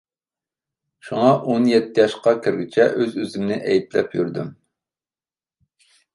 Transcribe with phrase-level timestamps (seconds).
[1.09, 4.51] شۇڭا، ئون يەتتە ياشقا كىرگۈچە ئۆز-ئۆزۈمنى ئەيىبلەپ يۈردۈم.